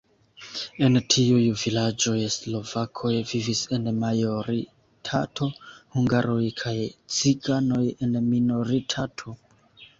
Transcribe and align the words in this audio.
En 0.85 0.95
tiuj 1.13 1.43
vilaĝoj 1.63 2.15
slovakoj 2.35 3.11
vivis 3.33 3.61
en 3.77 3.85
majoritato, 4.05 5.51
hungaroj 5.99 6.41
kaj 6.65 6.77
ciganoj 7.21 7.87
en 8.09 8.21
minoritato. 8.35 9.41